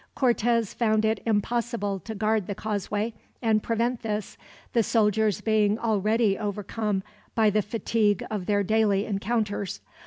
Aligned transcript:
Cortez 0.15 0.73
found 0.73 1.05
it 1.05 1.21
impossible 1.27 1.99
to 1.99 2.15
guard 2.15 2.47
the 2.47 2.55
causeway 2.55 3.13
and 3.39 3.61
prevent 3.61 4.01
this, 4.01 4.35
the 4.73 4.81
soldiers 4.81 5.41
being 5.41 5.77
already 5.77 6.39
overcome 6.39 7.03
by 7.35 7.51
the 7.51 7.61
fatigue 7.61 8.25
of 8.31 8.47
their 8.47 8.63
daily 8.63 9.05
encounters. 9.05 9.79